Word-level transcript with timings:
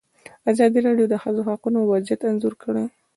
ازادي 0.51 0.79
راډیو 0.87 1.07
د 1.09 1.11
د 1.11 1.15
ښځو 1.23 1.41
حقونه 1.49 1.77
وضعیت 1.91 2.21
انځور 2.29 2.53
کړی. 2.63 2.83